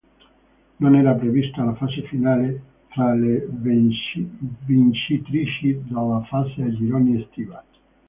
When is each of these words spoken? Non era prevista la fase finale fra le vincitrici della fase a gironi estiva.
Non 0.79 0.95
era 0.95 1.13
prevista 1.13 1.63
la 1.63 1.75
fase 1.75 2.01
finale 2.07 2.59
fra 2.89 3.13
le 3.13 3.47
vincitrici 3.51 5.79
della 5.83 6.25
fase 6.27 6.63
a 6.63 6.73
gironi 6.73 7.21
estiva. 7.21 7.63